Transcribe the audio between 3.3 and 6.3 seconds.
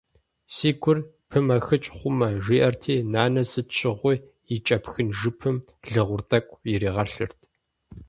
сыт щыгъуи и кӏэпхын жыпым лыгъур